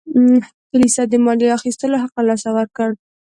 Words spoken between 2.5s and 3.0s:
ورکړ.